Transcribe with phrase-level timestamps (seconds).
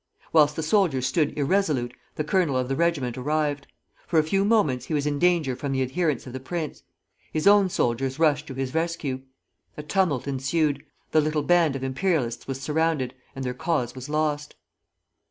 [0.33, 3.67] Whilst the soldiers stood irresolute, the colonel of the regiment arrived.
[4.07, 6.81] For a few moments he was in danger from the adherents of the prince.
[7.31, 9.21] His own soldiers rushed to his rescue.
[9.77, 10.83] A tumult ensued.
[11.11, 14.55] The little band of Imperialists was surrounded, and their cause was lost.